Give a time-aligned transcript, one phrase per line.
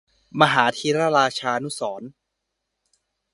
[0.41, 2.09] มหาธีรราชานุสรณ์